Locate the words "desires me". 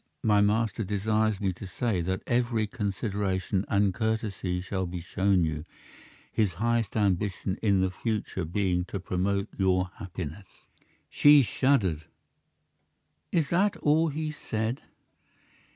0.83-1.53